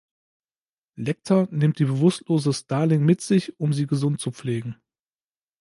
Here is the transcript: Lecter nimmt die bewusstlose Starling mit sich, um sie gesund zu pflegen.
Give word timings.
Lecter 0.95 1.47
nimmt 1.51 1.77
die 1.77 1.85
bewusstlose 1.85 2.53
Starling 2.55 3.05
mit 3.05 3.21
sich, 3.21 3.59
um 3.59 3.71
sie 3.71 3.85
gesund 3.85 4.19
zu 4.19 4.31
pflegen. 4.31 4.81